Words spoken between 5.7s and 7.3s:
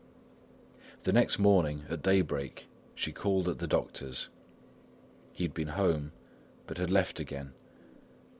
home, but had left